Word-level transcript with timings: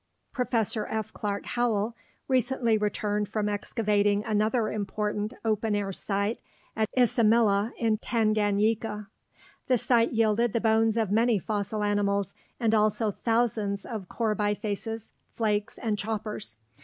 Professor 0.33 0.87
F. 0.87 1.13
Clark 1.13 1.45
Howell 1.45 1.95
recently 2.27 2.75
returned 2.75 3.29
from 3.29 3.47
excavating 3.47 4.23
another 4.25 4.67
important 4.71 5.35
open 5.45 5.75
air 5.75 5.91
site 5.91 6.39
at 6.75 6.89
Isimila 6.97 7.71
in 7.77 7.99
Tanganyika. 7.99 9.05
The 9.67 9.77
site 9.77 10.11
yielded 10.13 10.53
the 10.53 10.59
bones 10.59 10.97
of 10.97 11.11
many 11.11 11.37
fossil 11.37 11.83
animals 11.83 12.33
and 12.59 12.73
also 12.73 13.11
thousands 13.11 13.85
of 13.85 14.09
core 14.09 14.33
bifaces, 14.35 15.11
flakes, 15.35 15.77
and 15.77 15.99
choppers. 15.99 16.57